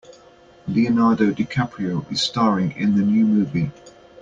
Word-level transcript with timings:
Leonardo 0.67 1.29
DiCaprio 1.31 2.11
is 2.11 2.23
staring 2.23 2.71
in 2.71 2.95
the 2.95 3.03
new 3.05 3.23
movie. 3.23 3.69